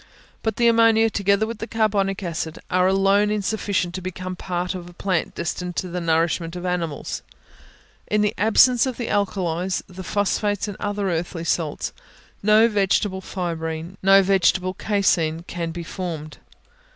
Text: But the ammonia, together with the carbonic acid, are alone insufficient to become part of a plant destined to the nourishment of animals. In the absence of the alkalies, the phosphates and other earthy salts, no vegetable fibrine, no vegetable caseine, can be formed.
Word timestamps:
But 0.41 0.55
the 0.55 0.67
ammonia, 0.67 1.11
together 1.11 1.45
with 1.45 1.59
the 1.59 1.67
carbonic 1.67 2.23
acid, 2.23 2.57
are 2.71 2.87
alone 2.87 3.29
insufficient 3.29 3.93
to 3.93 4.01
become 4.01 4.35
part 4.35 4.73
of 4.73 4.89
a 4.89 4.93
plant 4.93 5.35
destined 5.35 5.75
to 5.75 5.87
the 5.89 6.01
nourishment 6.01 6.55
of 6.55 6.65
animals. 6.65 7.21
In 8.07 8.21
the 8.21 8.33
absence 8.35 8.87
of 8.87 8.97
the 8.97 9.09
alkalies, 9.11 9.83
the 9.85 10.03
phosphates 10.03 10.67
and 10.67 10.75
other 10.79 11.11
earthy 11.11 11.43
salts, 11.43 11.93
no 12.41 12.67
vegetable 12.67 13.21
fibrine, 13.21 13.95
no 14.01 14.23
vegetable 14.23 14.73
caseine, 14.73 15.43
can 15.45 15.69
be 15.69 15.83
formed. 15.83 16.39